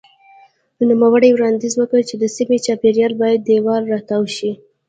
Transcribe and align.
نوموړي 0.89 1.29
وړاندیز 1.33 1.73
وکړ 1.77 1.99
چې 2.09 2.15
د 2.17 2.23
سیمې 2.35 2.57
چاپېره 2.65 3.17
باید 3.21 3.39
دېوال 3.43 3.83
راتاو 3.93 4.23
شي. 4.35 4.51